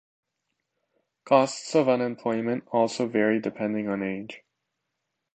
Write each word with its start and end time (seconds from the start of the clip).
Costs 1.25 1.75
of 1.75 1.87
unemployment 1.87 2.63
also 2.71 3.07
vary 3.07 3.39
depending 3.39 3.87
on 3.87 4.01
age. 4.01 4.41